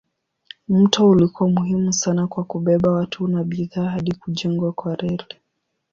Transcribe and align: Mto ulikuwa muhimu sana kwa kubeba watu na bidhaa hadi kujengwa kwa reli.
Mto 0.67 1.09
ulikuwa 1.09 1.49
muhimu 1.49 1.93
sana 1.93 2.27
kwa 2.27 2.43
kubeba 2.43 2.91
watu 2.91 3.27
na 3.27 3.43
bidhaa 3.43 3.89
hadi 3.89 4.13
kujengwa 4.15 4.71
kwa 4.73 4.95
reli. 4.95 5.25